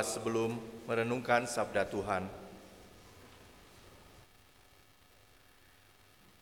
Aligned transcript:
Sebelum 0.00 0.54
merenungkan 0.86 1.44
sabda 1.44 1.82
Tuhan, 1.84 2.24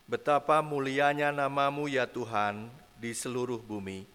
betapa 0.07 0.63
mulianya 0.63 1.35
namamu 1.35 1.91
ya 1.91 2.07
Tuhan 2.07 2.71
di 3.01 3.11
seluruh 3.17 3.59
bumi. 3.59 4.07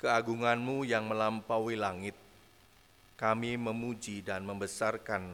Keagunganmu 0.00 0.84
yang 0.84 1.08
melampaui 1.08 1.74
langit, 1.74 2.16
kami 3.16 3.56
memuji 3.56 4.20
dan 4.20 4.44
membesarkan 4.44 5.32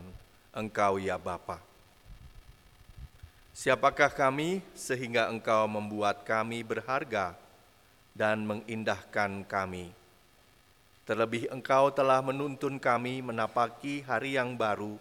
Engkau 0.55 0.98
ya 0.98 1.19
Bapa. 1.19 1.61
Siapakah 3.51 4.14
kami 4.14 4.62
sehingga 4.73 5.29
Engkau 5.29 5.67
membuat 5.67 6.23
kami 6.25 6.62
berharga 6.62 7.35
dan 8.14 8.46
mengindahkan 8.46 9.43
kami? 9.45 10.00
Terlebih 11.11 11.51
Engkau 11.51 11.91
telah 11.91 12.23
menuntun 12.23 12.79
kami 12.79 13.19
menapaki 13.19 14.07
hari 14.07 14.39
yang 14.39 14.55
baru, 14.55 14.95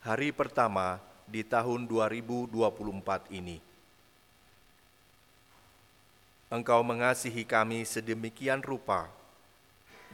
hari 0.00 0.32
pertama 0.32 0.96
di 1.28 1.44
tahun 1.44 1.84
2024 1.84 2.48
ini. 3.36 3.60
Engkau 6.48 6.80
mengasihi 6.80 7.44
kami 7.44 7.84
sedemikian 7.84 8.64
rupa, 8.64 9.12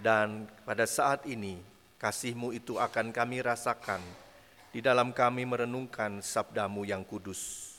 dan 0.02 0.50
pada 0.66 0.82
saat 0.90 1.22
ini 1.22 1.62
kasih-Mu 2.02 2.50
itu 2.50 2.74
akan 2.74 3.14
kami 3.14 3.38
rasakan 3.38 4.02
di 4.74 4.82
dalam 4.82 5.14
kami 5.14 5.46
merenungkan 5.46 6.18
sabdamu 6.18 6.82
yang 6.82 7.06
kudus. 7.06 7.78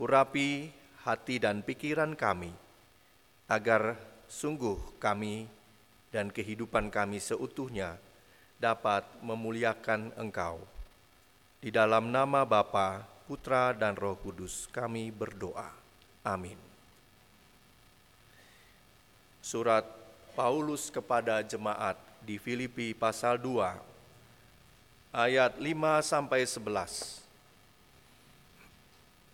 Urapi 0.00 0.72
hati 1.04 1.36
dan 1.36 1.60
pikiran 1.60 2.16
kami, 2.16 2.48
agar 3.44 4.00
sungguh 4.24 4.96
kami 4.96 5.52
dan 6.16 6.32
kehidupan 6.32 6.88
kami 6.88 7.20
seutuhnya 7.20 8.00
dapat 8.56 9.04
memuliakan 9.20 10.16
Engkau. 10.16 10.64
Di 11.60 11.68
dalam 11.68 12.08
nama 12.08 12.48
Bapa, 12.48 13.04
Putra, 13.28 13.76
dan 13.76 13.92
Roh 13.92 14.16
Kudus 14.16 14.64
kami 14.72 15.12
berdoa. 15.12 15.68
Amin. 16.24 16.56
Surat 19.44 19.84
Paulus 20.32 20.88
kepada 20.88 21.44
jemaat 21.44 22.00
di 22.24 22.40
Filipi 22.40 22.96
pasal 22.96 23.36
2 23.36 23.76
ayat 25.12 25.52
5 25.60 26.00
sampai 26.00 26.48
11. 26.48 27.28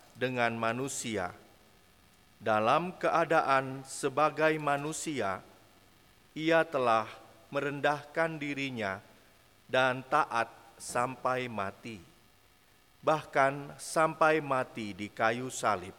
dengan 0.15 0.55
manusia. 0.55 1.33
Dalam 2.41 2.97
keadaan 2.97 3.85
sebagai 3.85 4.57
manusia, 4.57 5.45
ia 6.33 6.65
telah 6.65 7.05
merendahkan 7.51 8.39
dirinya 8.39 9.03
dan 9.69 10.01
taat 10.07 10.49
sampai 10.79 11.45
mati, 11.45 12.01
bahkan 13.05 13.69
sampai 13.77 14.41
mati 14.41 14.97
di 14.97 15.11
kayu 15.11 15.53
salib. 15.53 15.93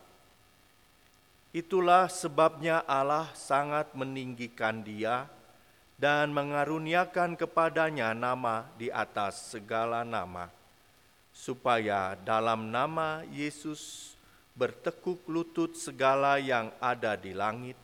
Itulah 1.52 2.08
sebabnya 2.08 2.80
Allah 2.88 3.28
sangat 3.36 3.92
meninggikan 3.92 4.80
dia 4.80 5.28
dan 6.00 6.32
mengaruniakan 6.32 7.36
kepadanya 7.36 8.16
nama 8.16 8.66
di 8.80 8.88
atas 8.88 9.52
segala 9.52 10.02
nama, 10.02 10.48
supaya 11.32 12.14
dalam 12.20 12.68
nama 12.68 13.24
Yesus 13.32 14.12
bertekuk 14.52 15.24
lutut 15.26 15.74
segala 15.74 16.36
yang 16.36 16.68
ada 16.78 17.16
di 17.16 17.32
langit 17.32 17.76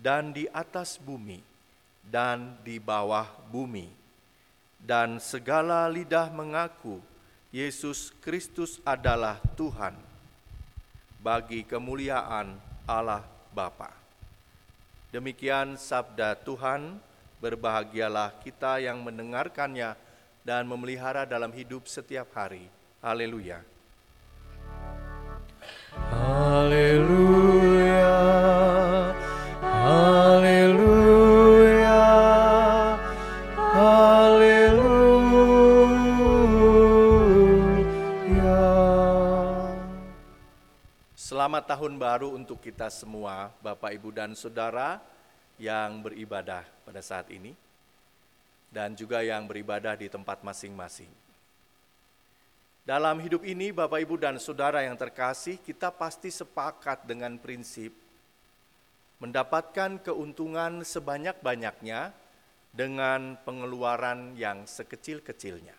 dan 0.00 0.32
di 0.32 0.48
atas 0.50 0.96
bumi 0.96 1.48
dan 2.08 2.56
di 2.64 2.80
bawah 2.80 3.28
bumi, 3.52 3.92
dan 4.80 5.20
segala 5.20 5.84
lidah 5.92 6.32
mengaku 6.32 6.98
Yesus 7.52 8.12
Kristus 8.24 8.80
adalah 8.84 9.36
Tuhan, 9.56 9.92
bagi 11.20 11.64
kemuliaan 11.68 12.56
Allah 12.88 13.24
Bapa. 13.52 13.92
Demikian 15.12 15.76
sabda 15.76 16.36
Tuhan, 16.40 17.00
berbahagialah 17.40 18.40
kita 18.44 18.80
yang 18.80 19.00
mendengarkannya 19.04 19.96
dan 20.44 20.64
memelihara 20.64 21.28
dalam 21.28 21.52
hidup 21.52 21.84
setiap 21.88 22.28
hari. 22.32 22.77
Haleluya! 22.98 23.62
Haleluya, 25.94 27.14
haleluya, 29.62 31.14
haleluya. 33.54 34.82
Selamat 41.14 41.70
tahun 41.70 41.94
baru 42.02 42.34
untuk 42.34 42.58
kita 42.58 42.90
semua, 42.90 43.54
Bapak, 43.62 43.94
Ibu, 43.94 44.10
dan 44.10 44.34
Saudara 44.34 44.98
yang 45.54 46.02
beribadah 46.02 46.66
pada 46.82 46.98
saat 46.98 47.30
ini, 47.30 47.54
dan 48.74 48.98
juga 48.98 49.22
yang 49.22 49.46
beribadah 49.46 49.94
di 49.94 50.10
tempat 50.10 50.42
masing-masing. 50.42 51.27
Dalam 52.88 53.20
hidup 53.20 53.44
ini, 53.44 53.68
Bapak, 53.68 54.00
Ibu, 54.00 54.16
dan 54.16 54.40
Saudara 54.40 54.80
yang 54.80 54.96
terkasih, 54.96 55.60
kita 55.60 55.92
pasti 55.92 56.32
sepakat 56.32 57.04
dengan 57.04 57.36
prinsip 57.36 57.92
mendapatkan 59.20 60.00
keuntungan 60.00 60.80
sebanyak-banyaknya 60.80 62.16
dengan 62.72 63.36
pengeluaran 63.44 64.32
yang 64.40 64.64
sekecil-kecilnya. 64.64 65.76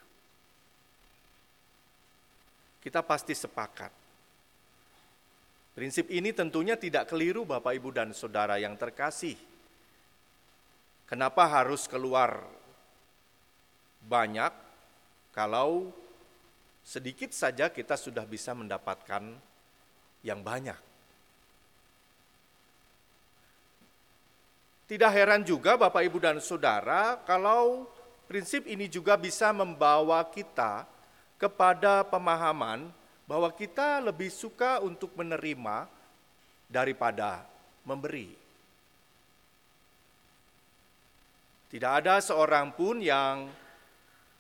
Kita 2.78 3.02
pasti 3.02 3.34
sepakat. 3.34 3.90
Prinsip 5.74 6.14
ini 6.14 6.30
tentunya 6.30 6.78
tidak 6.78 7.10
keliru, 7.10 7.42
Bapak, 7.42 7.74
Ibu, 7.74 7.90
dan 7.90 8.14
Saudara 8.14 8.62
yang 8.62 8.78
terkasih. 8.78 9.34
Kenapa 11.10 11.50
harus 11.50 11.90
keluar 11.90 12.46
banyak 14.06 14.54
kalau 15.34 15.90
sedikit 16.90 17.30
saja 17.30 17.70
kita 17.70 17.94
sudah 17.94 18.26
bisa 18.26 18.58
mendapatkan 18.58 19.22
yang 20.26 20.42
banyak. 20.42 20.74
Tidak 24.90 25.12
heran 25.14 25.46
juga 25.46 25.78
Bapak 25.78 26.02
Ibu 26.02 26.18
dan 26.18 26.42
Saudara 26.42 27.22
kalau 27.30 27.86
prinsip 28.26 28.66
ini 28.66 28.90
juga 28.90 29.22
bisa 29.22 29.54
membawa 29.54 30.26
kita 30.34 30.90
kepada 31.38 32.02
pemahaman 32.02 32.90
bahwa 33.30 33.54
kita 33.54 34.02
lebih 34.02 34.34
suka 34.34 34.82
untuk 34.82 35.14
menerima 35.14 35.86
daripada 36.66 37.46
memberi. 37.86 38.34
Tidak 41.70 41.92
ada 42.02 42.18
seorang 42.18 42.74
pun 42.74 42.98
yang 42.98 43.46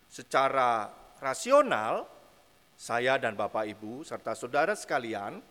secara 0.09 0.89
rasional 1.21 2.17
saya 2.79 3.19
dan 3.19 3.35
Bapak 3.35 3.67
Ibu 3.67 4.07
serta 4.07 4.31
saudara 4.31 4.71
sekalian 4.71 5.43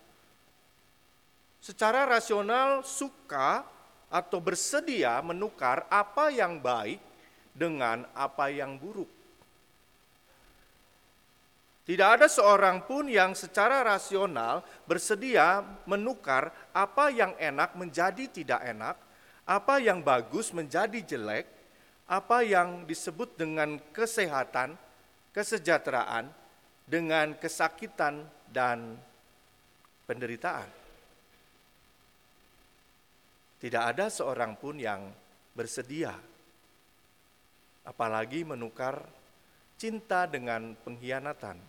secara 1.60 2.08
rasional 2.08 2.80
suka 2.80 3.68
atau 4.08 4.40
bersedia 4.40 5.20
menukar 5.20 5.84
apa 5.92 6.32
yang 6.32 6.56
baik 6.56 6.96
dengan 7.52 8.08
apa 8.16 8.48
yang 8.48 8.80
buruk. 8.80 9.12
Tidak 11.84 12.08
ada 12.08 12.28
seorang 12.32 12.84
pun 12.88 13.08
yang 13.12 13.36
secara 13.36 13.84
rasional 13.84 14.64
bersedia 14.88 15.60
menukar 15.84 16.48
apa 16.72 17.12
yang 17.12 17.36
enak 17.36 17.76
menjadi 17.76 18.24
tidak 18.28 18.60
enak, 18.64 18.96
apa 19.44 19.76
yang 19.80 20.00
bagus 20.00 20.52
menjadi 20.56 21.00
jelek, 21.04 21.44
apa 22.08 22.40
yang 22.40 22.88
disebut 22.88 23.36
dengan 23.36 23.80
kesehatan, 23.92 24.76
kesejahteraan, 25.32 26.28
dengan 26.88 27.36
kesakitan 27.36 28.24
dan 28.48 28.96
penderitaan. 30.08 30.72
Tidak 33.60 33.82
ada 33.84 34.08
seorang 34.08 34.56
pun 34.56 34.80
yang 34.80 35.12
bersedia, 35.52 36.16
apalagi 37.84 38.48
menukar 38.48 39.04
cinta 39.76 40.24
dengan 40.24 40.72
pengkhianatan. 40.80 41.60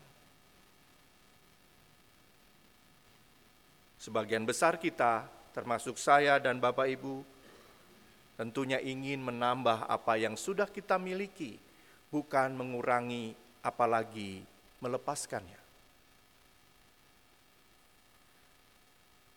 Sebagian 3.99 4.47
besar 4.47 4.79
kita, 4.79 5.27
termasuk 5.51 5.99
saya 5.99 6.39
dan 6.39 6.63
Bapak 6.63 6.87
Ibu, 6.87 7.19
tentunya 8.39 8.79
ingin 8.79 9.19
menambah 9.19 9.83
apa 9.89 10.15
yang 10.15 10.39
sudah 10.39 10.71
kita 10.71 10.95
miliki, 10.95 11.59
bukan 12.07 12.55
mengurangi, 12.55 13.35
apalagi 13.59 14.45
melepaskannya. 14.79 15.61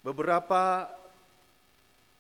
Beberapa 0.02 0.90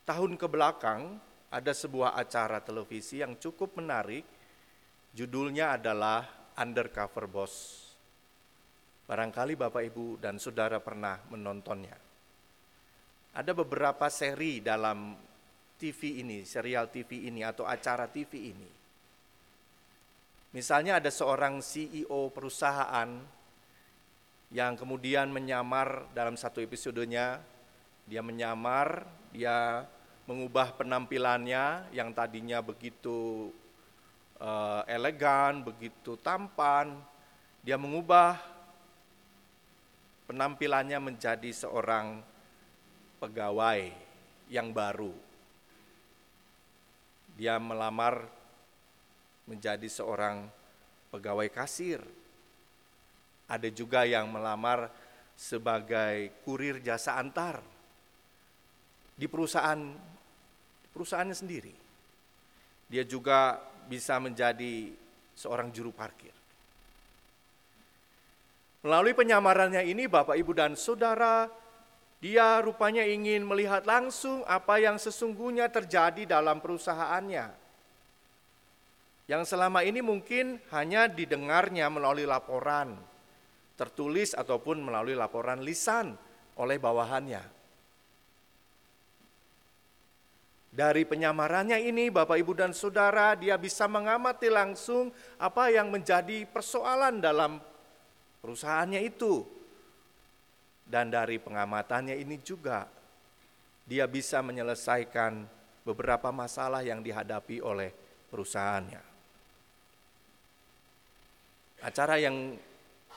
tahun 0.06 0.38
ke 0.38 0.46
belakang 0.46 1.18
ada 1.50 1.72
sebuah 1.74 2.14
acara 2.14 2.62
televisi 2.62 3.18
yang 3.18 3.34
cukup 3.38 3.74
menarik. 3.78 4.22
Judulnya 5.12 5.76
adalah 5.76 6.24
Undercover 6.56 7.28
Boss. 7.28 7.54
Barangkali 9.04 9.58
Bapak 9.58 9.82
Ibu 9.92 10.16
dan 10.16 10.40
Saudara 10.40 10.80
pernah 10.80 11.20
menontonnya. 11.28 11.98
Ada 13.36 13.52
beberapa 13.52 14.08
seri 14.08 14.64
dalam 14.64 15.12
TV 15.76 16.22
ini, 16.22 16.46
serial 16.46 16.88
TV 16.88 17.28
ini 17.28 17.44
atau 17.44 17.66
acara 17.66 18.08
TV 18.08 18.54
ini. 18.54 18.81
Misalnya 20.52 21.00
ada 21.00 21.08
seorang 21.08 21.64
CEO 21.64 22.28
perusahaan 22.28 23.08
yang 24.52 24.76
kemudian 24.76 25.32
menyamar 25.32 26.12
dalam 26.12 26.36
satu 26.36 26.60
episodenya 26.60 27.40
dia 28.04 28.20
menyamar, 28.20 29.08
dia 29.32 29.88
mengubah 30.28 30.76
penampilannya 30.76 31.88
yang 31.96 32.12
tadinya 32.12 32.60
begitu 32.60 33.48
uh, 34.36 34.84
elegan, 34.84 35.64
begitu 35.64 36.20
tampan, 36.20 37.00
dia 37.64 37.80
mengubah 37.80 38.36
penampilannya 40.28 41.00
menjadi 41.00 41.48
seorang 41.48 42.20
pegawai 43.24 43.88
yang 44.52 44.68
baru. 44.74 45.16
Dia 47.40 47.56
melamar 47.56 48.41
menjadi 49.46 49.86
seorang 49.90 50.46
pegawai 51.10 51.48
kasir. 51.52 52.00
Ada 53.50 53.68
juga 53.68 54.08
yang 54.08 54.32
melamar 54.32 54.88
sebagai 55.36 56.32
kurir 56.46 56.80
jasa 56.80 57.18
antar 57.20 57.60
di 59.12 59.26
perusahaan 59.28 59.80
perusahaannya 60.92 61.36
sendiri. 61.36 61.74
Dia 62.88 63.04
juga 63.04 63.60
bisa 63.88 64.16
menjadi 64.20 64.92
seorang 65.36 65.72
juru 65.72 65.92
parkir. 65.92 66.32
Melalui 68.82 69.14
penyamarannya 69.14 69.86
ini 69.86 70.10
Bapak 70.10 70.34
Ibu 70.34 70.52
dan 70.58 70.74
Saudara, 70.74 71.46
dia 72.18 72.58
rupanya 72.58 73.06
ingin 73.06 73.46
melihat 73.46 73.86
langsung 73.86 74.42
apa 74.42 74.82
yang 74.82 74.98
sesungguhnya 74.98 75.70
terjadi 75.70 76.26
dalam 76.26 76.58
perusahaannya. 76.58 77.61
Yang 79.32 79.56
selama 79.56 79.80
ini 79.80 80.04
mungkin 80.04 80.60
hanya 80.76 81.08
didengarnya 81.08 81.88
melalui 81.88 82.28
laporan 82.28 83.00
tertulis 83.80 84.36
ataupun 84.36 84.84
melalui 84.84 85.16
laporan 85.16 85.64
lisan 85.64 86.12
oleh 86.60 86.76
bawahannya. 86.76 87.40
Dari 90.68 91.08
penyamarannya 91.08 91.80
ini, 91.80 92.12
Bapak, 92.12 92.36
Ibu, 92.44 92.52
dan 92.52 92.72
Saudara, 92.76 93.32
dia 93.32 93.56
bisa 93.56 93.88
mengamati 93.88 94.52
langsung 94.52 95.08
apa 95.40 95.72
yang 95.72 95.88
menjadi 95.88 96.44
persoalan 96.48 97.24
dalam 97.24 97.56
perusahaannya 98.44 99.00
itu. 99.00 99.48
Dan 100.84 101.08
dari 101.08 101.40
pengamatannya 101.40 102.20
ini 102.20 102.36
juga, 102.40 102.84
dia 103.88 104.04
bisa 104.04 104.44
menyelesaikan 104.44 105.44
beberapa 105.88 106.28
masalah 106.28 106.84
yang 106.84 107.00
dihadapi 107.00 107.64
oleh 107.64 107.92
perusahaannya. 108.28 109.11
Acara 111.82 112.14
yang 112.22 112.54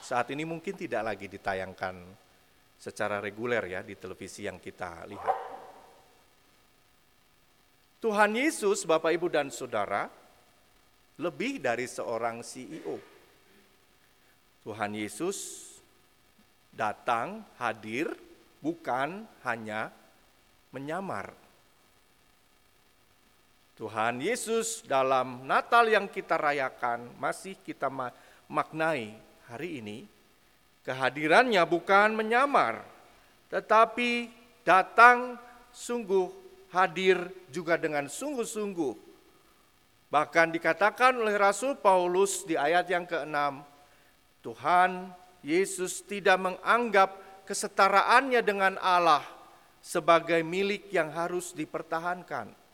saat 0.02 0.26
ini 0.34 0.42
mungkin 0.42 0.74
tidak 0.74 1.02
lagi 1.14 1.30
ditayangkan 1.30 2.02
secara 2.76 3.22
reguler 3.22 3.62
ya 3.64 3.80
di 3.86 3.94
televisi 3.94 4.44
yang 4.44 4.58
kita 4.58 5.06
lihat. 5.06 5.36
Tuhan 8.02 8.36
Yesus, 8.36 8.84
Bapak, 8.84 9.14
Ibu, 9.14 9.32
dan 9.32 9.48
Saudara, 9.48 10.10
lebih 11.16 11.62
dari 11.62 11.88
seorang 11.88 12.44
CEO. 12.44 13.00
Tuhan 14.66 14.92
Yesus 14.92 15.70
datang, 16.74 17.40
hadir, 17.56 18.12
bukan 18.60 19.24
hanya 19.46 19.88
menyamar. 20.74 21.32
Tuhan 23.76 24.20
Yesus 24.20 24.84
dalam 24.84 25.44
Natal 25.44 25.88
yang 25.88 26.08
kita 26.08 26.36
rayakan 26.36 27.12
masih 27.20 27.56
kita 27.60 27.92
maknai 28.50 29.14
hari 29.46 29.82
ini. 29.82 29.98
Kehadirannya 30.86 31.66
bukan 31.66 32.14
menyamar, 32.14 32.86
tetapi 33.50 34.30
datang 34.62 35.34
sungguh 35.74 36.30
hadir 36.70 37.26
juga 37.50 37.74
dengan 37.74 38.06
sungguh-sungguh. 38.06 38.94
Bahkan 40.06 40.54
dikatakan 40.54 41.18
oleh 41.18 41.34
Rasul 41.34 41.74
Paulus 41.74 42.46
di 42.46 42.54
ayat 42.54 42.86
yang 42.86 43.02
ke-6, 43.02 43.34
Tuhan 44.46 45.10
Yesus 45.42 46.06
tidak 46.06 46.38
menganggap 46.38 47.42
kesetaraannya 47.46 48.42
dengan 48.46 48.78
Allah 48.78 49.26
sebagai 49.82 50.42
milik 50.46 50.90
yang 50.94 51.10
harus 51.10 51.50
dipertahankan. 51.50 52.65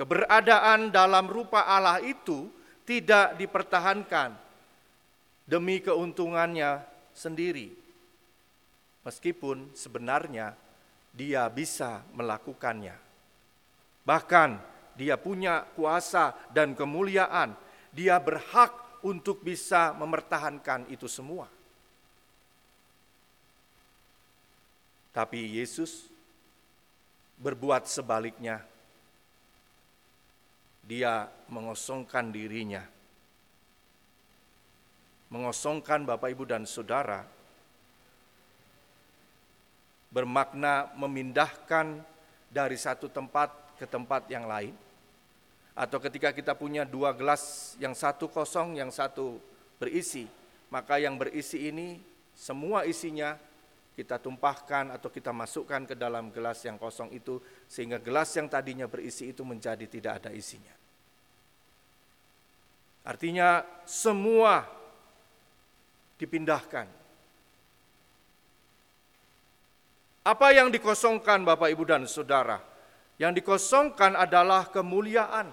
Keberadaan 0.00 0.88
dalam 0.88 1.28
rupa 1.28 1.68
Allah 1.68 2.00
itu 2.00 2.48
tidak 2.88 3.36
dipertahankan 3.36 4.32
demi 5.44 5.84
keuntungannya 5.84 6.80
sendiri 7.12 7.68
meskipun 9.04 9.76
sebenarnya 9.76 10.56
dia 11.12 11.44
bisa 11.52 12.00
melakukannya. 12.16 12.96
Bahkan 14.06 14.50
dia 14.96 15.20
punya 15.20 15.68
kuasa 15.76 16.32
dan 16.48 16.72
kemuliaan, 16.72 17.52
dia 17.92 18.16
berhak 18.16 18.72
untuk 19.04 19.44
bisa 19.44 19.92
mempertahankan 19.96 20.88
itu 20.88 21.08
semua. 21.08 21.48
Tapi 25.10 25.58
Yesus 25.58 26.06
berbuat 27.40 27.90
sebaliknya. 27.90 28.62
Dia 30.90 31.30
mengosongkan 31.46 32.34
dirinya. 32.34 32.82
Mengosongkan 35.30 36.02
Bapak, 36.02 36.34
Ibu, 36.34 36.50
dan 36.50 36.66
Saudara 36.66 37.22
bermakna 40.10 40.90
memindahkan 40.98 42.02
dari 42.50 42.74
satu 42.74 43.06
tempat 43.06 43.78
ke 43.78 43.86
tempat 43.86 44.26
yang 44.26 44.50
lain. 44.50 44.74
Atau 45.78 46.02
ketika 46.02 46.34
kita 46.34 46.58
punya 46.58 46.82
dua 46.82 47.14
gelas, 47.14 47.72
yang 47.78 47.94
satu 47.94 48.26
kosong, 48.26 48.74
yang 48.74 48.90
satu 48.90 49.38
berisi, 49.78 50.26
maka 50.68 50.98
yang 50.98 51.14
berisi 51.14 51.70
ini 51.70 52.02
semua 52.34 52.82
isinya 52.82 53.38
kita 53.94 54.22
tumpahkan 54.22 54.94
atau 54.94 55.10
kita 55.10 55.34
masukkan 55.34 55.84
ke 55.84 55.94
dalam 55.98 56.30
gelas 56.30 56.62
yang 56.64 56.80
kosong 56.80 57.12
itu 57.12 57.42
sehingga 57.66 57.98
gelas 58.00 58.30
yang 58.38 58.46
tadinya 58.48 58.86
berisi 58.86 59.30
itu 59.30 59.42
menjadi 59.44 59.84
tidak 59.86 60.12
ada 60.24 60.30
isinya. 60.32 60.72
Artinya 63.04 63.64
semua 63.88 64.68
dipindahkan 66.20 67.00
Apa 70.20 70.52
yang 70.52 70.68
dikosongkan 70.68 71.48
Bapak 71.48 71.72
Ibu 71.72 71.84
dan 71.88 72.04
Saudara? 72.04 72.60
Yang 73.16 73.40
dikosongkan 73.40 74.16
adalah 74.16 74.68
kemuliaan. 74.68 75.48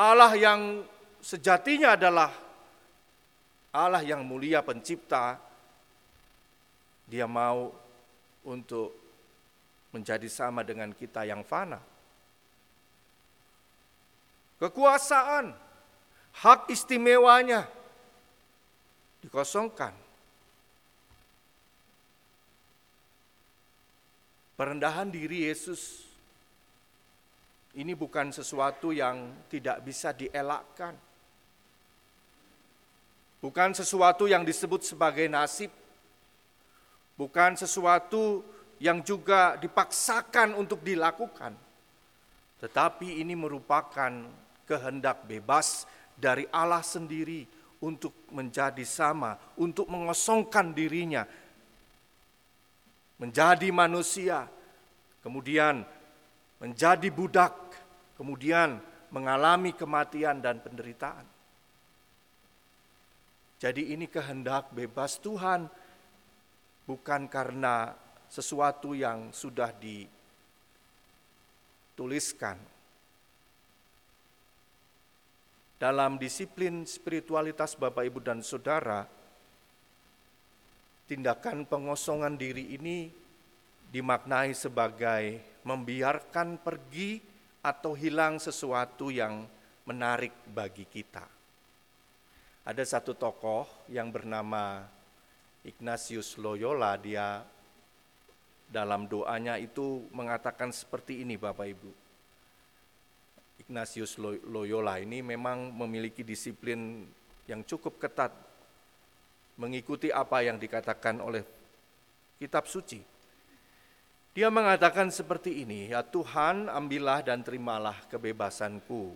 Allah 0.00 0.32
yang 0.32 0.80
sejatinya 1.20 1.92
adalah 1.92 2.32
Allah 3.68 4.00
yang 4.00 4.24
mulia 4.24 4.64
pencipta. 4.64 5.36
Dia 7.10 7.26
mau 7.26 7.74
untuk 8.46 8.94
menjadi 9.90 10.30
sama 10.30 10.62
dengan 10.62 10.94
kita 10.94 11.26
yang 11.26 11.42
fana. 11.42 11.82
Kekuasaan, 14.62 15.50
hak 16.38 16.70
istimewanya 16.70 17.66
dikosongkan 19.26 19.92
Perendahan 24.60 25.08
diri 25.08 25.48
Yesus 25.48 26.04
ini 27.72 27.96
bukan 27.96 28.28
sesuatu 28.28 28.92
yang 28.92 29.48
tidak 29.48 29.80
bisa 29.80 30.12
dielakkan. 30.12 30.92
Bukan 33.40 33.72
sesuatu 33.72 34.28
yang 34.28 34.44
disebut 34.44 34.84
sebagai 34.84 35.24
nasib. 35.32 35.72
Bukan 37.20 37.60
sesuatu 37.60 38.40
yang 38.80 39.04
juga 39.04 39.60
dipaksakan 39.60 40.56
untuk 40.56 40.80
dilakukan. 40.80 41.52
Tetapi 42.64 43.20
ini 43.20 43.36
merupakan 43.36 44.08
kehendak 44.64 45.28
bebas 45.28 45.84
dari 46.16 46.48
Allah 46.48 46.80
sendiri 46.80 47.44
untuk 47.84 48.32
menjadi 48.32 48.84
sama, 48.88 49.36
untuk 49.60 49.84
mengosongkan 49.92 50.72
dirinya 50.72 51.28
menjadi 53.20 53.68
manusia, 53.68 54.48
kemudian 55.20 55.84
menjadi 56.56 57.12
budak, 57.12 57.52
kemudian 58.16 58.80
mengalami 59.12 59.76
kematian 59.76 60.40
dan 60.40 60.56
penderitaan. 60.64 61.28
Jadi 63.60 63.92
ini 63.92 64.08
kehendak 64.08 64.72
bebas 64.72 65.20
Tuhan, 65.20 65.68
bukan 66.90 67.30
karena 67.30 67.94
sesuatu 68.26 68.98
yang 68.98 69.30
sudah 69.30 69.70
dituliskan. 71.94 72.58
Dalam 75.78 76.18
disiplin 76.18 76.82
spiritualitas 76.82 77.78
Bapak 77.78 78.10
Ibu 78.10 78.18
dan 78.18 78.42
Saudara, 78.42 79.06
tindakan 81.06 81.62
pengosongan 81.62 82.34
diri 82.34 82.74
ini 82.74 83.06
dimaknai 83.94 84.50
sebagai 84.50 85.38
membiarkan 85.62 86.58
pergi 86.58 87.22
atau 87.62 87.94
hilang 87.94 88.42
sesuatu 88.42 89.14
yang 89.14 89.46
menarik 89.86 90.34
bagi 90.50 90.90
kita. 90.90 91.22
Ada 92.66 92.98
satu 92.98 93.14
tokoh 93.14 93.86
yang 93.88 94.10
bernama 94.12 94.84
Ignatius 95.60 96.40
Loyola, 96.40 96.96
dia 96.96 97.44
dalam 98.70 99.10
doanya 99.10 99.60
itu 99.60 100.08
mengatakan 100.14 100.72
seperti 100.72 101.20
ini 101.20 101.36
Bapak 101.36 101.66
Ibu. 101.68 101.90
Ignatius 103.66 104.16
Loyola 104.22 104.96
ini 105.02 105.20
memang 105.20 105.68
memiliki 105.74 106.24
disiplin 106.24 107.04
yang 107.44 107.60
cukup 107.66 108.00
ketat 108.00 108.32
mengikuti 109.60 110.08
apa 110.08 110.40
yang 110.40 110.56
dikatakan 110.56 111.20
oleh 111.20 111.44
kitab 112.40 112.64
suci. 112.64 113.04
Dia 114.32 114.48
mengatakan 114.48 115.12
seperti 115.12 115.66
ini, 115.66 115.92
ya 115.92 116.00
Tuhan 116.00 116.70
ambillah 116.70 117.20
dan 117.20 117.44
terimalah 117.44 117.98
kebebasanku, 118.08 119.12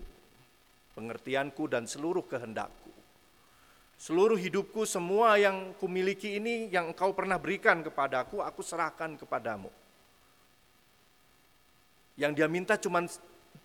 pengertianku 0.92 1.64
dan 1.70 1.88
seluruh 1.88 2.26
kehendakku. 2.26 2.83
Seluruh 3.94 4.36
hidupku, 4.36 4.84
semua 4.84 5.38
yang 5.38 5.72
kumiliki 5.78 6.36
ini 6.36 6.68
yang 6.68 6.92
engkau 6.92 7.14
pernah 7.14 7.38
berikan 7.38 7.80
kepadaku, 7.80 8.42
aku 8.42 8.60
serahkan 8.60 9.16
kepadamu. 9.16 9.70
Yang 12.14 12.32
dia 12.38 12.48
minta 12.50 12.74
cuma 12.78 13.06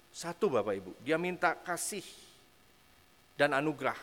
satu 0.10 0.50
Bapak 0.50 0.74
Ibu, 0.74 0.92
dia 1.06 1.18
minta 1.22 1.54
kasih 1.54 2.06
dan 3.38 3.54
anugerah. 3.54 3.98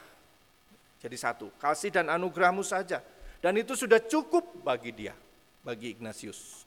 Jadi 1.03 1.17
satu, 1.19 1.51
kasih 1.61 1.91
dan 1.95 2.07
anugerahmu 2.11 2.63
saja. 2.63 3.03
Dan 3.43 3.59
itu 3.61 3.79
sudah 3.79 4.01
cukup 4.03 4.65
bagi 4.65 4.91
dia, 4.91 5.15
bagi 5.63 5.95
Ignatius. 5.95 6.67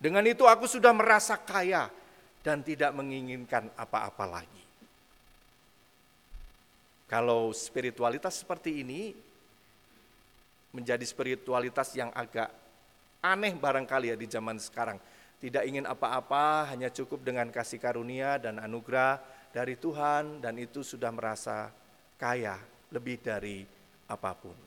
Dengan 0.00 0.26
itu 0.26 0.44
aku 0.44 0.66
sudah 0.66 0.90
merasa 0.90 1.38
kaya 1.38 1.88
dan 2.44 2.60
tidak 2.60 2.92
menginginkan 2.92 3.70
apa-apa 3.78 4.26
lagi. 4.26 4.64
Kalau 7.14 7.54
spiritualitas 7.54 8.42
seperti 8.42 8.82
ini 8.82 9.14
menjadi 10.74 11.06
spiritualitas 11.06 11.94
yang 11.94 12.10
agak 12.10 12.50
aneh 13.22 13.54
barangkali 13.54 14.10
ya 14.10 14.18
di 14.18 14.26
zaman 14.26 14.58
sekarang. 14.58 14.98
Tidak 15.38 15.62
ingin 15.62 15.86
apa-apa, 15.86 16.74
hanya 16.74 16.90
cukup 16.90 17.22
dengan 17.22 17.54
kasih 17.54 17.78
karunia 17.78 18.42
dan 18.42 18.58
anugerah 18.58 19.22
dari 19.54 19.78
Tuhan 19.78 20.42
dan 20.42 20.58
itu 20.58 20.82
sudah 20.82 21.14
merasa 21.14 21.70
kaya 22.18 22.58
lebih 22.90 23.22
dari 23.22 23.62
apa 24.10 24.34
pun. 24.34 24.58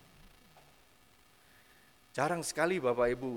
Jarang 2.16 2.48
sekali 2.48 2.80
Bapak 2.80 3.12
Ibu 3.12 3.32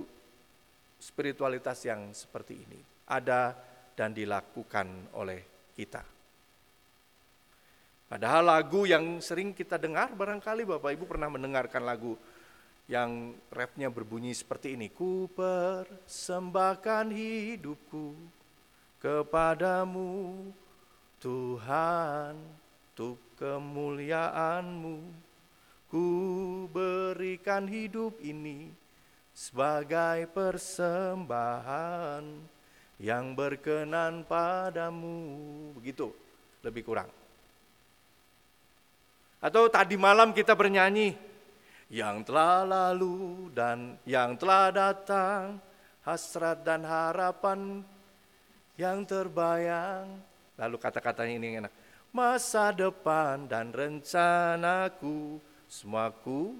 spiritualitas 1.02 1.83
yang 1.83 2.14
seperti 2.14 2.62
ini 2.62 2.79
ada 3.11 3.59
dan 3.99 4.14
dilakukan 4.14 5.19
oleh 5.19 5.75
kita. 5.75 6.20
Padahal 8.11 8.43
lagu 8.50 8.90
yang 8.90 9.23
sering 9.23 9.55
kita 9.55 9.79
dengar 9.79 10.11
barangkali 10.19 10.67
Bapak 10.67 10.99
Ibu 10.99 11.07
pernah 11.07 11.31
mendengarkan 11.31 11.87
lagu 11.87 12.19
yang 12.90 13.38
rapnya 13.55 13.87
berbunyi 13.87 14.35
seperti 14.35 14.75
ini. 14.75 14.90
Ku 14.90 15.31
persembahkan 15.31 17.14
hidupku 17.14 18.19
kepadamu 18.99 20.43
Tuhan 21.23 22.35
untuk 22.90 23.23
kemuliaanmu 23.38 25.31
Ku 25.90 26.71
berikan 26.71 27.67
hidup 27.67 28.19
ini 28.23 28.71
sebagai 29.35 30.31
persembahan 30.31 32.23
yang 33.02 33.35
berkenan 33.35 34.23
padamu. 34.23 35.19
Begitu, 35.75 36.14
lebih 36.62 36.87
kurang. 36.87 37.20
Atau 39.41 39.73
tadi 39.73 39.97
malam 39.97 40.37
kita 40.37 40.53
bernyanyi, 40.53 41.17
yang 41.89 42.23
telah 42.23 42.63
lalu 42.63 43.49
dan 43.51 43.97
yang 44.07 44.37
telah 44.37 44.71
datang, 44.71 45.59
hasrat 46.05 46.63
dan 46.63 46.85
harapan 46.87 47.83
yang 48.77 49.03
terbayang. 49.03 50.21
Lalu 50.61 50.77
kata-katanya 50.77 51.35
ini 51.41 51.49
enak 51.65 51.73
masa 52.11 52.75
depan 52.75 53.47
dan 53.47 53.71
rencanaku 53.71 55.39
semuaku 55.71 56.59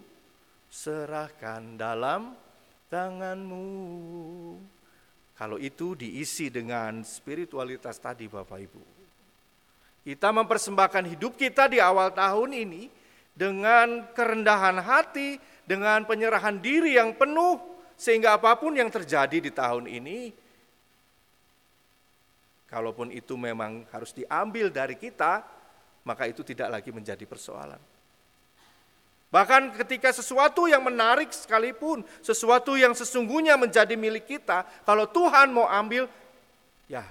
serahkan 0.71 1.75
dalam 1.75 2.39
tanganmu. 2.87 3.67
Kalau 5.35 5.59
itu 5.59 5.99
diisi 5.99 6.53
dengan 6.53 7.03
spiritualitas 7.03 7.99
tadi 7.99 8.31
Bapak 8.31 8.61
Ibu. 8.61 9.00
Kita 10.00 10.33
mempersembahkan 10.33 11.04
hidup 11.16 11.37
kita 11.37 11.69
di 11.69 11.76
awal 11.76 12.11
tahun 12.14 12.57
ini 12.57 12.88
dengan 13.37 14.09
kerendahan 14.16 14.80
hati, 14.80 15.37
dengan 15.69 16.09
penyerahan 16.09 16.57
diri 16.59 16.97
yang 16.97 17.12
penuh, 17.14 17.61
sehingga 17.95 18.40
apa 18.40 18.57
pun 18.57 18.73
yang 18.73 18.88
terjadi 18.88 19.38
di 19.38 19.52
tahun 19.52 19.87
ini, 19.87 20.33
Kalaupun 22.71 23.11
itu 23.11 23.35
memang 23.35 23.83
harus 23.90 24.14
diambil 24.14 24.71
dari 24.71 24.95
kita, 24.95 25.42
maka 26.07 26.30
itu 26.30 26.47
tidak 26.47 26.78
lagi 26.78 26.95
menjadi 26.95 27.26
persoalan. 27.26 27.83
Bahkan 29.26 29.75
ketika 29.83 30.14
sesuatu 30.14 30.71
yang 30.71 30.87
menarik 30.87 31.35
sekalipun, 31.35 32.07
sesuatu 32.23 32.78
yang 32.78 32.95
sesungguhnya 32.95 33.59
menjadi 33.59 33.99
milik 33.99 34.30
kita, 34.30 34.62
kalau 34.87 35.11
Tuhan 35.11 35.50
mau 35.50 35.66
ambil, 35.66 36.07
ya 36.87 37.02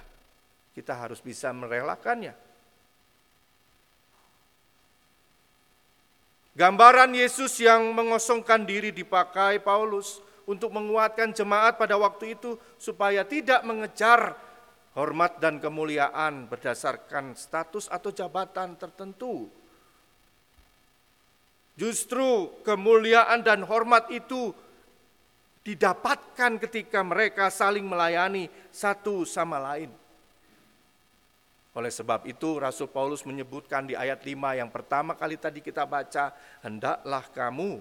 kita 0.72 0.96
harus 0.96 1.20
bisa 1.20 1.52
merelakannya. 1.52 2.32
Gambaran 6.58 7.14
Yesus 7.14 7.62
yang 7.62 7.94
mengosongkan 7.94 8.66
diri 8.66 8.90
dipakai 8.90 9.62
Paulus 9.62 10.18
untuk 10.50 10.74
menguatkan 10.74 11.30
jemaat 11.30 11.78
pada 11.78 11.94
waktu 11.94 12.34
itu 12.34 12.58
supaya 12.74 13.22
tidak 13.22 13.62
mengejar 13.62 14.34
hormat 14.98 15.38
dan 15.38 15.62
kemuliaan 15.62 16.50
berdasarkan 16.50 17.38
status 17.38 17.86
atau 17.86 18.10
jabatan 18.10 18.74
tertentu. 18.74 19.46
Justru 21.78 22.50
kemuliaan 22.66 23.46
dan 23.46 23.62
hormat 23.62 24.10
itu 24.10 24.50
didapatkan 25.62 26.58
ketika 26.66 27.00
mereka 27.06 27.46
saling 27.48 27.86
melayani 27.86 28.50
satu 28.74 29.22
sama 29.22 29.62
lain. 29.62 29.88
Oleh 31.70 31.92
sebab 31.94 32.26
itu 32.26 32.58
Rasul 32.58 32.90
Paulus 32.90 33.22
menyebutkan 33.22 33.86
di 33.86 33.94
ayat 33.94 34.26
5 34.26 34.58
yang 34.58 34.70
pertama 34.74 35.14
kali 35.14 35.38
tadi 35.38 35.62
kita 35.62 35.86
baca, 35.86 36.34
hendaklah 36.66 37.24
kamu 37.30 37.78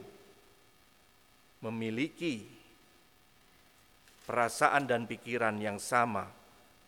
memiliki 1.66 2.46
perasaan 4.30 4.86
dan 4.86 5.10
pikiran 5.10 5.58
yang 5.58 5.82
sama 5.82 6.30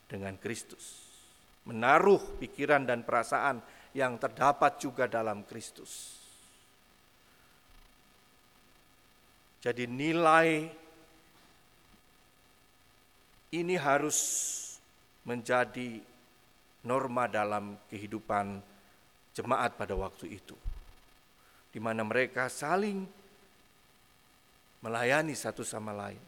dengan 0.05 0.37
Kristus. 0.37 1.09
Menaruh 1.65 2.37
pikiran 2.37 2.85
dan 2.85 3.01
perasaan 3.01 3.61
yang 3.97 4.21
terdapat 4.21 4.77
juga 4.77 5.09
dalam 5.09 5.41
Kristus. 5.45 6.21
Jadi 9.61 9.85
nilai 9.85 10.81
Ini 13.51 13.75
harus 13.75 14.15
menjadi 15.27 15.99
norma 16.81 17.29
dalam 17.29 17.77
kehidupan 17.89 18.61
jemaat 19.37 19.77
pada 19.77 19.93
waktu 19.93 20.37
itu, 20.41 20.57
di 21.71 21.79
mana 21.79 22.01
mereka 22.01 22.49
saling 22.49 23.05
melayani 24.81 25.37
satu 25.37 25.61
sama 25.61 25.93
lain, 25.93 26.19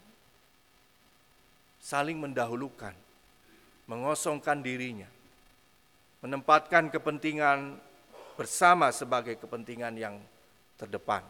saling 1.81 2.15
mendahulukan, 2.21 2.93
mengosongkan 3.89 4.61
dirinya, 4.61 5.09
menempatkan 6.21 6.93
kepentingan 6.93 7.75
bersama 8.37 8.93
sebagai 8.93 9.35
kepentingan 9.41 9.93
yang 9.97 10.15
terdepan. 10.77 11.25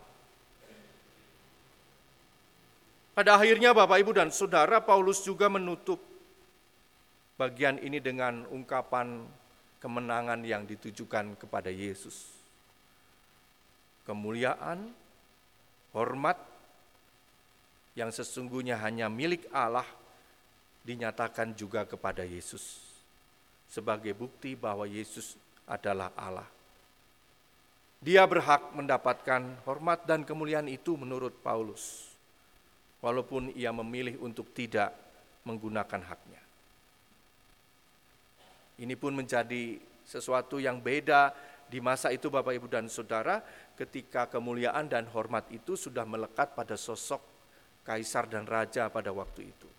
Pada 3.14 3.38
akhirnya 3.38 3.78
Bapak 3.78 4.02
Ibu 4.02 4.12
dan 4.18 4.34
Saudara 4.34 4.82
Paulus 4.82 5.22
juga 5.22 5.46
menutup 5.46 6.02
bagian 7.38 7.82
ini 7.82 7.98
dengan 7.98 8.46
ungkapan 8.50 9.26
kemenangan 9.82 10.42
yang 10.46 10.64
ditujukan 10.64 11.36
kepada 11.36 11.68
Yesus. 11.74 12.32
Kemuliaan, 14.08 14.92
hormat 15.92 16.40
yang 17.94 18.10
sesungguhnya 18.10 18.80
hanya 18.82 19.08
milik 19.08 19.48
Allah 19.54 19.86
dinyatakan 20.84 21.56
juga 21.56 21.88
kepada 21.88 22.28
Yesus 22.28 22.94
sebagai 23.72 24.14
bukti 24.14 24.54
bahwa 24.54 24.86
Yesus 24.86 25.40
adalah 25.66 26.14
Allah. 26.14 26.46
Dia 28.04 28.28
berhak 28.28 28.76
mendapatkan 28.76 29.64
hormat 29.64 30.04
dan 30.04 30.28
kemuliaan 30.28 30.68
itu 30.68 31.00
menurut 31.00 31.32
Paulus 31.40 32.12
walaupun 33.00 33.56
ia 33.56 33.72
memilih 33.72 34.20
untuk 34.20 34.52
tidak 34.52 34.92
menggunakan 35.48 36.04
haknya. 36.04 36.44
Ini 38.80 38.98
pun 38.98 39.14
menjadi 39.14 39.78
sesuatu 40.04 40.58
yang 40.58 40.82
beda 40.82 41.34
di 41.70 41.82
masa 41.82 42.14
itu 42.14 42.30
Bapak 42.30 42.54
Ibu 42.54 42.68
dan 42.70 42.86
Saudara 42.86 43.42
ketika 43.74 44.30
kemuliaan 44.30 44.86
dan 44.86 45.10
hormat 45.10 45.50
itu 45.50 45.74
sudah 45.74 46.06
melekat 46.06 46.54
pada 46.54 46.78
sosok 46.78 47.22
kaisar 47.82 48.30
dan 48.30 48.46
raja 48.46 48.88
pada 48.94 49.10
waktu 49.10 49.50
itu. 49.50 49.70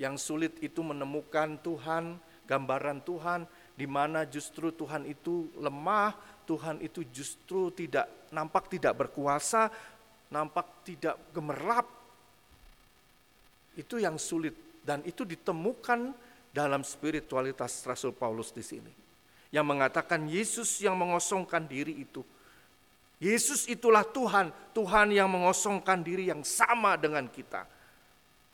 Yang 0.00 0.16
sulit 0.22 0.54
itu 0.64 0.80
menemukan 0.80 1.60
Tuhan, 1.60 2.16
gambaran 2.48 3.04
Tuhan 3.04 3.44
di 3.76 3.84
mana 3.84 4.24
justru 4.24 4.72
Tuhan 4.72 5.04
itu 5.04 5.52
lemah, 5.60 6.16
Tuhan 6.48 6.80
itu 6.80 7.04
justru 7.12 7.68
tidak 7.74 8.08
nampak 8.32 8.72
tidak 8.72 8.96
berkuasa, 8.96 9.68
nampak 10.32 10.86
tidak 10.86 11.18
gemerlap. 11.36 11.84
Itu 13.76 14.00
yang 14.00 14.16
sulit 14.16 14.56
dan 14.86 15.04
itu 15.04 15.26
ditemukan 15.28 16.29
dalam 16.50 16.82
spiritualitas 16.82 17.82
Rasul 17.86 18.14
Paulus 18.14 18.50
di 18.50 18.62
sini. 18.62 18.92
Yang 19.50 19.66
mengatakan 19.66 20.30
Yesus 20.30 20.78
yang 20.82 20.94
mengosongkan 20.98 21.66
diri 21.66 22.06
itu. 22.06 22.22
Yesus 23.18 23.66
itulah 23.66 24.06
Tuhan, 24.06 24.54
Tuhan 24.72 25.10
yang 25.10 25.28
mengosongkan 25.30 26.00
diri 26.00 26.30
yang 26.30 26.46
sama 26.46 26.94
dengan 26.94 27.26
kita. 27.26 27.66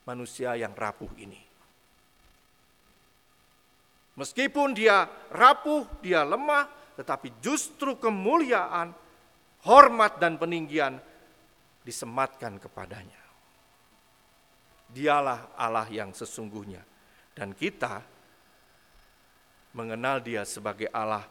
Manusia 0.09 0.57
yang 0.57 0.73
rapuh 0.73 1.11
ini. 1.21 1.39
Meskipun 4.17 4.73
dia 4.73 5.05
rapuh, 5.29 5.85
dia 6.01 6.25
lemah, 6.25 6.65
tetapi 6.97 7.37
justru 7.45 8.01
kemuliaan, 8.01 8.97
hormat 9.69 10.17
dan 10.17 10.41
peninggian 10.41 10.97
disematkan 11.85 12.57
kepadanya. 12.57 13.21
Dialah 14.89 15.53
Allah 15.59 15.85
yang 15.93 16.17
sesungguhnya 16.17 16.96
dan 17.37 17.53
kita 17.53 18.01
mengenal 19.77 20.25
dia 20.25 20.41
sebagai 20.49 20.89
Allah 20.89 21.29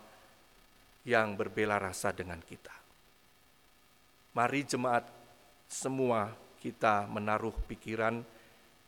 yang 1.02 1.34
berbela 1.34 1.82
rasa 1.82 2.14
dengan 2.14 2.38
kita. 2.46 2.72
Mari 4.38 4.62
jemaat 4.70 5.06
semua 5.66 6.30
kita 6.62 7.10
menaruh 7.10 7.58
pikiran 7.66 8.22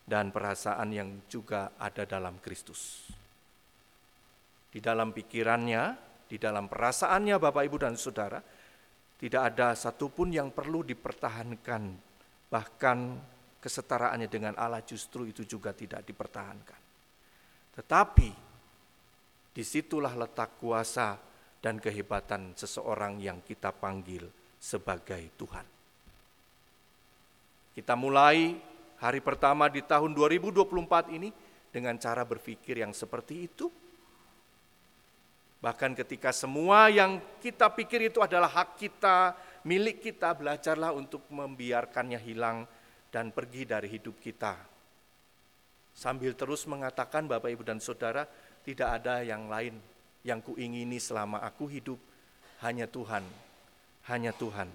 dan 0.06 0.30
perasaan 0.30 0.94
yang 0.94 1.10
juga 1.26 1.74
ada 1.82 2.06
dalam 2.06 2.38
Kristus. 2.38 3.10
Di 4.70 4.78
dalam 4.78 5.10
pikirannya, 5.10 5.98
di 6.30 6.38
dalam 6.38 6.70
perasaannya 6.70 7.36
Bapak 7.42 7.64
Ibu 7.66 7.78
dan 7.82 7.98
Saudara, 7.98 8.38
tidak 9.18 9.42
ada 9.54 9.74
satupun 9.74 10.30
yang 10.30 10.54
perlu 10.54 10.86
dipertahankan, 10.86 11.84
bahkan 12.54 13.18
kesetaraannya 13.58 14.30
dengan 14.30 14.54
Allah 14.54 14.86
justru 14.86 15.26
itu 15.26 15.44
juga 15.44 15.74
tidak 15.74 16.06
dipertahankan. 16.06 16.87
Tetapi 17.78 18.30
di 19.54 19.64
situlah 19.64 20.18
letak 20.18 20.58
kuasa 20.58 21.18
dan 21.62 21.78
kehebatan 21.78 22.58
seseorang 22.58 23.22
yang 23.22 23.46
kita 23.46 23.70
panggil 23.70 24.26
sebagai 24.58 25.22
Tuhan. 25.38 25.66
Kita 27.78 27.94
mulai 27.94 28.58
hari 28.98 29.22
pertama 29.22 29.70
di 29.70 29.86
tahun 29.86 30.18
2024 30.18 31.14
ini 31.14 31.30
dengan 31.70 31.94
cara 32.02 32.26
berpikir 32.26 32.82
yang 32.82 32.90
seperti 32.90 33.46
itu, 33.46 33.70
Bahkan 35.58 35.98
ketika 35.98 36.30
semua 36.30 36.86
yang 36.94 37.18
kita 37.42 37.74
pikir 37.74 38.14
itu 38.14 38.22
adalah 38.22 38.48
hak 38.62 38.78
kita, 38.78 39.34
milik 39.66 40.06
kita, 40.06 40.38
belajarlah 40.38 40.94
untuk 40.94 41.26
membiarkannya 41.34 42.22
hilang 42.22 42.70
dan 43.10 43.34
pergi 43.34 43.66
dari 43.66 43.90
hidup 43.90 44.22
kita. 44.22 44.77
Sambil 45.98 46.38
terus 46.38 46.70
mengatakan 46.70 47.26
Bapak 47.26 47.50
Ibu 47.50 47.66
dan 47.66 47.82
Saudara, 47.82 48.30
tidak 48.62 49.02
ada 49.02 49.26
yang 49.26 49.50
lain 49.50 49.82
yang 50.22 50.46
kuingini 50.46 51.02
selama 51.02 51.42
aku 51.42 51.66
hidup, 51.66 51.98
hanya 52.62 52.86
Tuhan, 52.86 53.26
hanya 54.06 54.30
Tuhan. 54.30 54.70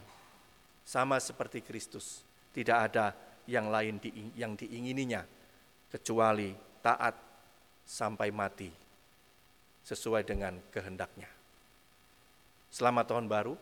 Sama 0.82 1.22
seperti 1.22 1.62
Kristus, 1.62 2.26
tidak 2.50 2.90
ada 2.90 3.14
yang 3.46 3.70
lain 3.70 4.02
yang 4.34 4.58
diingininya 4.58 5.22
kecuali 5.94 6.50
taat 6.82 7.14
sampai 7.86 8.34
mati 8.34 8.70
sesuai 9.86 10.26
dengan 10.26 10.58
kehendaknya. 10.74 11.30
Selamat 12.66 13.14
tahun 13.14 13.30
baru, 13.30 13.54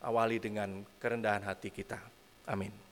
awali 0.00 0.40
dengan 0.40 0.88
kerendahan 0.96 1.44
hati 1.44 1.68
kita. 1.68 2.00
Amin. 2.48 2.87